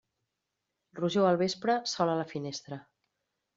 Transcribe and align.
Rojor 0.99 1.29
al 1.33 1.37
vespre, 1.43 1.77
sol 1.93 2.13
a 2.17 2.19
la 2.23 2.27
finestra. 2.35 2.83